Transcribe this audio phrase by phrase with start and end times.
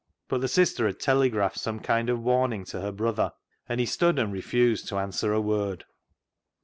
[0.29, 3.33] But the sister had telegraphed some kind of warning to her brother,
[3.69, 5.85] and he stood and refused to answer a word.